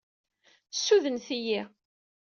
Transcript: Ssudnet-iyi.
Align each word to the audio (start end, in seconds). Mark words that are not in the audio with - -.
Ssudnet-iyi. 0.71 1.61